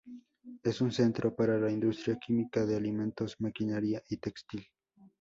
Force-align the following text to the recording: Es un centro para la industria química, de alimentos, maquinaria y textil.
Es 0.63 0.81
un 0.81 0.91
centro 0.91 1.35
para 1.35 1.59
la 1.59 1.71
industria 1.71 2.15
química, 2.17 2.65
de 2.65 2.75
alimentos, 2.75 3.35
maquinaria 3.39 4.01
y 4.09 4.17
textil. 4.17 4.65